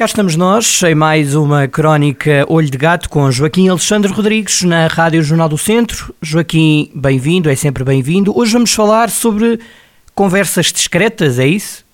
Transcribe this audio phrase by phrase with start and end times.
[0.00, 4.86] Cá estamos nós, em mais uma crónica Olho de Gato com Joaquim Alexandre Rodrigues na
[4.86, 6.14] Rádio Jornal do Centro.
[6.22, 8.34] Joaquim, bem-vindo, é sempre bem-vindo.
[8.34, 9.60] Hoje vamos falar sobre
[10.14, 11.84] conversas discretas, é isso?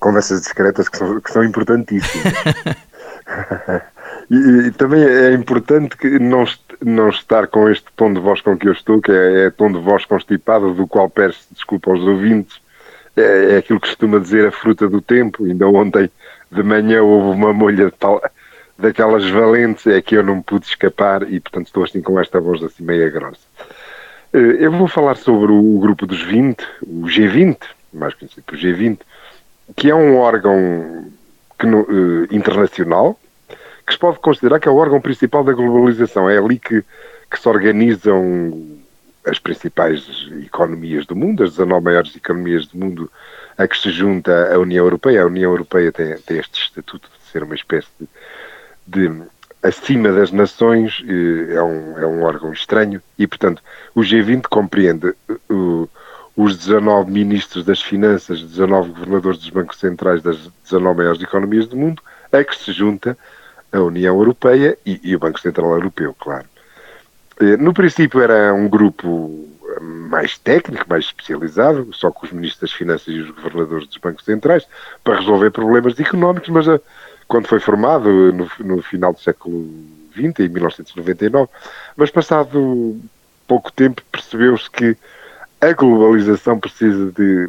[0.00, 2.34] Conversas discretas que são, que são importantíssimas.
[4.28, 6.44] e, e, também é importante que não,
[6.84, 9.70] não estar com este tom de voz com que eu estou, que é, é tom
[9.70, 12.60] de voz constipado, do qual peço desculpa aos ouvintes.
[13.20, 15.44] É, é aquilo que costuma dizer a fruta do tempo.
[15.44, 16.10] Ainda ontem
[16.50, 18.20] de manhã houve uma molha tal,
[18.78, 22.62] daquelas valentes, é que eu não pude escapar e, portanto, estou assim com esta voz
[22.62, 23.46] assim meia grossa.
[24.32, 27.58] Eh, eu vou falar sobre o grupo dos 20, o G20,
[27.92, 28.98] mais conhecido por G20,
[29.76, 31.10] que é um órgão
[31.58, 33.18] que, uh, internacional
[33.86, 36.30] que se pode considerar que é o órgão principal da globalização.
[36.30, 36.84] É ali que,
[37.28, 38.78] que se organizam
[39.26, 40.06] as principais
[40.44, 43.10] economias do mundo, as 19 maiores economias do mundo
[43.56, 45.22] a que se junta a União Europeia.
[45.22, 49.22] A União Europeia tem, tem este estatuto de ser uma espécie de, de
[49.62, 53.62] acima das nações, é um, é um órgão estranho e, portanto,
[53.94, 55.14] o G20 compreende
[55.50, 55.88] uh,
[56.34, 61.76] os 19 ministros das finanças, 19 governadores dos bancos centrais das 19 maiores economias do
[61.76, 63.16] mundo, a que se junta
[63.70, 66.46] a União Europeia e, e o Banco Central Europeu, claro.
[67.40, 69.48] Eh, no princípio era um grupo
[69.80, 74.24] mais técnico, mais especializado, só com os ministros das Finanças e os governadores dos bancos
[74.24, 74.66] centrais,
[75.02, 76.80] para resolver problemas económicos, mas eh,
[77.26, 79.66] quando foi formado, no, no, final do século
[80.12, 81.48] XX, em 1999,
[81.96, 83.00] mas passado
[83.46, 84.96] pouco tempo percebeu-se que
[85.60, 87.48] a globalização precisa de.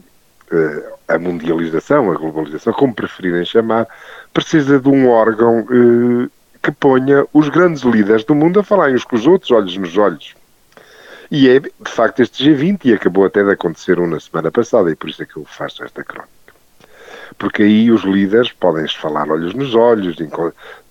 [1.07, 3.87] A mundialização, a globalização, como preferirem chamar,
[4.33, 5.65] precisa de um órgão
[6.61, 9.97] que ponha os grandes líderes do mundo a falar uns com os outros, olhos nos
[9.97, 10.35] olhos.
[11.29, 14.91] E é, de facto, este G20, e acabou até de acontecer um na semana passada,
[14.91, 16.31] e por isso é que eu faço esta crónica.
[17.37, 20.17] Porque aí os líderes podem-se falar olhos nos olhos,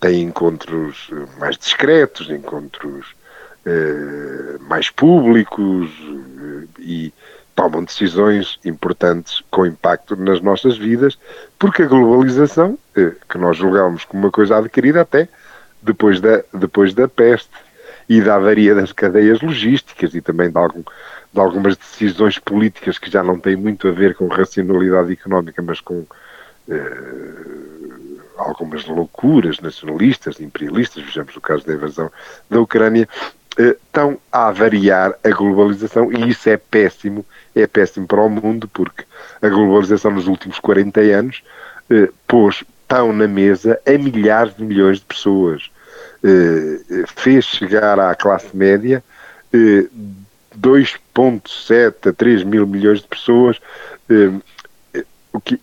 [0.00, 3.14] têm encontros eh, mais discretos, encontros
[3.66, 7.14] eh, mais públicos eh, e
[7.54, 11.18] tomam decisões importantes com impacto nas nossas vidas,
[11.58, 15.28] porque a globalização, eh, que nós julgamos como uma coisa adquirida até
[15.82, 17.50] depois da, depois da peste,
[18.10, 23.08] e da avaria das cadeias logísticas e também de, algum, de algumas decisões políticas que
[23.08, 26.04] já não têm muito a ver com racionalidade económica, mas com
[26.68, 26.96] eh,
[28.36, 32.10] algumas loucuras nacionalistas, imperialistas, vejamos o caso da invasão
[32.50, 33.08] da Ucrânia,
[33.56, 37.24] eh, estão a variar a globalização e isso é péssimo,
[37.54, 39.04] é péssimo para o mundo porque
[39.40, 41.44] a globalização nos últimos 40 anos
[41.88, 45.70] eh, pôs pão na mesa a milhares de milhões de pessoas.
[46.24, 49.02] Eh, fez chegar à classe média
[49.52, 53.60] 2,7 eh, a 3 mil milhões de pessoas,
[54.10, 54.32] eh,
[55.32, 55.60] o que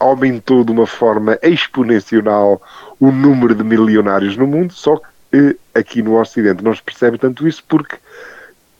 [0.00, 2.62] aumentou de uma forma exponencial
[2.98, 4.98] o número de milionários no mundo, só
[5.30, 7.96] que aqui no Ocidente não se percebe tanto isso porque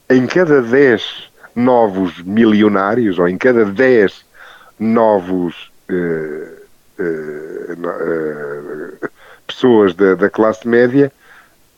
[0.09, 4.25] em cada 10 novos milionários, ou em cada 10
[4.79, 5.97] novos uh, uh,
[6.53, 6.66] uh,
[9.47, 11.13] pessoas da, da classe média,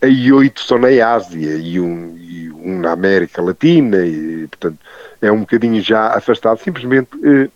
[0.00, 4.78] aí oito são na Ásia e um, e um, na América Latina, e portanto
[5.20, 6.58] é um bocadinho já afastado.
[6.58, 7.50] Simplesmente eh,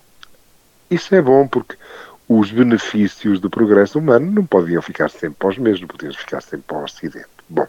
[0.90, 1.76] isso é bom porque
[2.28, 6.64] os benefícios do progresso humano não podiam ficar sempre para os mesmos, podiam ficar sempre
[6.66, 7.26] para o Ocidente.
[7.48, 7.66] Bom,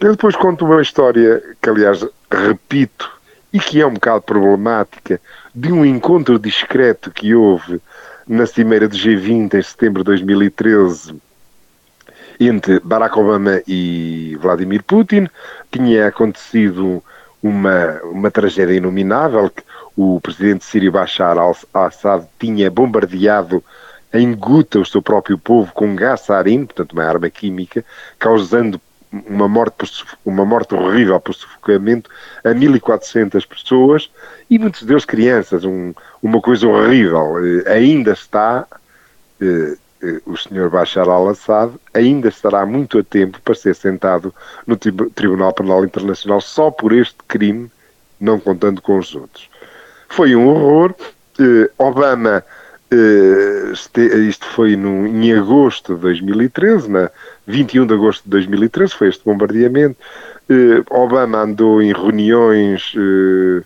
[0.00, 3.10] eu depois conto uma história que, aliás, repito
[3.52, 5.20] e que é um bocado problemática,
[5.54, 7.80] de um encontro discreto que houve
[8.26, 11.16] na cimeira do G20 em setembro de 2013
[12.40, 15.28] entre Barack Obama e Vladimir Putin.
[15.70, 17.02] Tinha acontecido
[17.42, 19.62] uma, uma tragédia inominável, que
[19.96, 23.62] o presidente sírio Bashar al-Assad tinha bombardeado
[24.12, 27.84] em Guta o seu próprio povo com gás sarin, portanto uma arma química,
[28.18, 28.80] causando
[29.26, 29.88] uma morte, por,
[30.24, 32.10] uma morte horrível por sufocamento
[32.42, 34.10] a 1.400 pessoas
[34.50, 37.36] e muitos deles crianças, um, uma coisa horrível.
[37.44, 38.66] Eh, ainda está,
[39.40, 44.34] eh, eh, o senhor Bashar al-Assad ainda estará muito a tempo para ser sentado
[44.66, 47.70] no Tribunal Penal Internacional só por este crime,
[48.20, 49.48] não contando com os outros.
[50.08, 50.94] Foi um horror.
[51.76, 52.44] Obama
[54.28, 57.10] isto foi no, em agosto de 2013, na
[57.46, 59.96] 21 de agosto de 2013, foi este bombardeamento.
[60.90, 63.64] Obama andou em reuniões uh,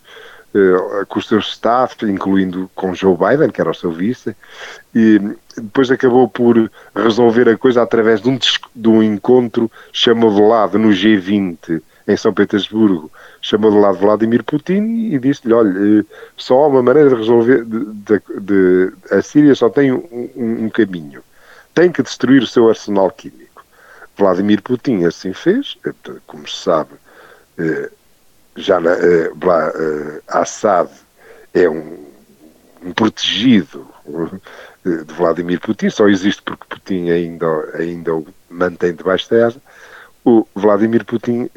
[1.09, 4.35] com os seus staff, incluindo com Joe Biden, que era o seu vice,
[4.95, 5.21] e
[5.57, 8.39] depois acabou por resolver a coisa através de um,
[8.75, 13.13] de um encontro chamado lado no G20 em São Petersburgo,
[13.43, 16.05] chamou de lado Vladimir Putin e disse-lhe, olha, eh,
[16.39, 20.71] só há uma maneira de resolver, de, de, de a Síria só tem um, um,
[20.71, 21.23] caminho,
[21.75, 23.63] tem que destruir o seu arsenal químico.
[24.17, 25.93] Vladimir Putin assim fez, eh,
[26.27, 26.93] como se sabe,
[28.57, 30.89] já uh, uh, Assad
[31.53, 32.07] é um,
[32.83, 33.87] um protegido
[34.85, 39.61] de Vladimir Putin, só existe porque Putin ainda, ainda o mantém debaixo asa.
[40.29, 41.49] O Vladimir Putin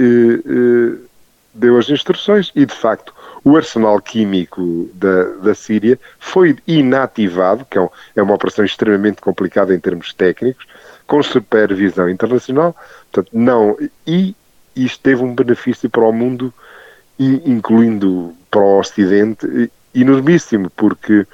[1.54, 3.14] deu as instruções e, de facto,
[3.44, 9.20] o arsenal químico da, da Síria foi inativado, que é, um, é uma operação extremamente
[9.20, 10.66] complicada em termos técnicos,
[11.06, 12.74] com supervisão internacional,
[13.12, 13.78] portanto, não,
[14.08, 14.34] e
[14.74, 16.54] isto teve um benefício para o mundo
[17.20, 21.28] incluindo para o Ocidente, enormíssimo, porque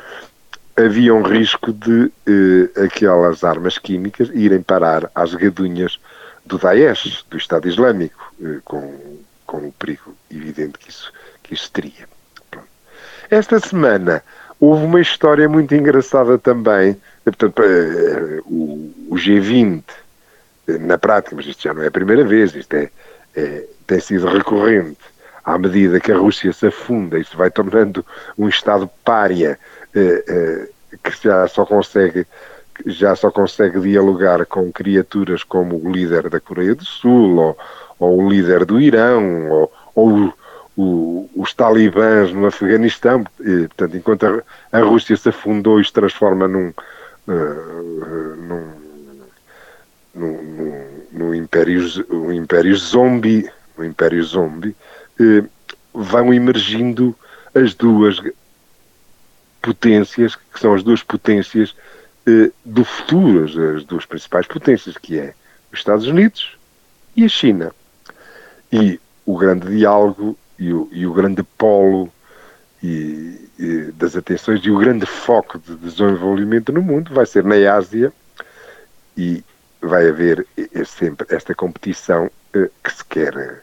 [0.76, 6.00] havia um risco de eh, aquelas armas químicas irem parar às gadunhas
[6.48, 11.12] do Daesh, do Estado Islâmico, eh, com, com o perigo evidente que isso,
[11.44, 12.08] que isso teria.
[12.50, 12.68] Pronto.
[13.30, 14.24] Esta semana
[14.60, 19.84] houve uma história muito engraçada também, portanto, eh, o, o, G20,
[20.68, 22.90] eh, na prática, mas isto já não é a primeira vez, isto é,
[23.36, 24.98] é tem sido recorrente,
[25.44, 28.06] à medida que a Rússia se afunda e se vai tornando
[28.38, 29.58] um Estado pária
[29.96, 30.68] eh, eh,
[31.02, 32.28] que já só consegue
[32.86, 37.58] já só consegue dialogar com criaturas como o líder da Coreia do Sul ou,
[38.00, 40.34] ou o líder do Irão ou, ou
[40.78, 43.26] o, os talibãs no Afeganistão.
[43.40, 46.70] E, portanto, enquanto a, a, Rússia se afundou e se transforma num,
[47.28, 48.72] uh, num,
[50.14, 54.76] num, num, num império, um império zombie, um império zombie,
[55.20, 55.44] eh,
[55.94, 57.16] vão emergindo
[57.54, 58.22] as duas
[59.62, 61.76] potências, que são as duas potências
[62.66, 65.34] do futuro, as, as duas principais potências, que é
[65.72, 66.58] os Estados Unidos
[67.16, 67.72] e a China.
[68.72, 72.12] E o grande diálogo e o, e o grande polo
[72.84, 77.56] e, e das atenções e o grande foco de desenvolvimento no mundo vai ser na
[77.74, 78.12] Ásia
[79.16, 79.44] e
[79.82, 80.46] vai haver
[80.86, 83.62] sempre esta competição eh, que se quer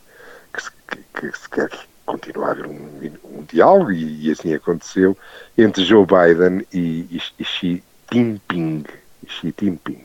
[0.89, 1.71] que, que se quer
[2.07, 5.17] continuar a haver um, um diálogo, e, e, assim aconteceu,
[5.57, 7.83] entre Joe Biden e, e, e Xi
[8.15, 8.85] Jinping.
[9.27, 10.05] Xi Jinping.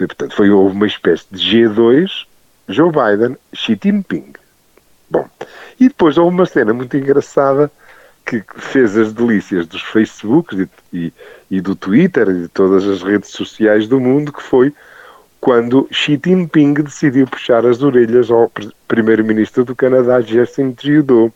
[0.00, 2.26] E, portanto, foi, houve uma espécie de G2,
[2.68, 4.32] Joe Biden, Xi Jinping.
[5.10, 5.28] Bom,
[5.78, 7.70] e depois houve uma cena muito engraçada
[8.24, 11.12] que fez as delícias dos Facebooks e,
[11.50, 14.72] e, do Twitter e de todas as redes sociais do mundo, que foi
[15.40, 18.52] quando Xi Jinping decidiu puxar as orelhas ao
[18.86, 21.32] primeiro-ministro do Canadá, Justin Trudeau,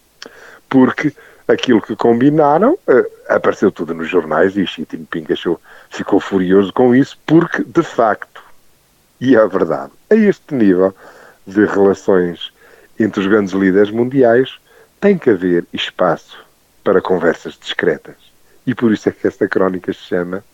[0.68, 1.12] porque
[1.48, 5.60] aquilo que combinaram uh, apareceu tudo nos jornais e Xi Jinping achou,
[5.90, 8.42] ficou furioso com isso, porque de facto,
[9.20, 10.94] e é verdade, a este nível
[11.46, 12.52] de relações
[12.98, 14.58] entre os grandes líderes mundiais
[15.00, 16.38] tem que haver espaço
[16.84, 18.14] para conversas discretas.
[18.66, 20.44] E por isso é que esta crónica se chama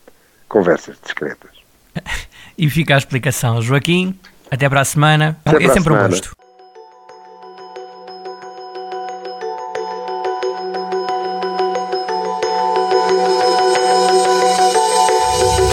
[0.47, 1.51] Conversas Discretas.
[2.61, 3.61] E fica a explicação.
[3.61, 4.19] Joaquim,
[4.51, 5.39] até para a semana.
[5.45, 6.07] Até é sempre semana.
[6.07, 6.38] um gosto.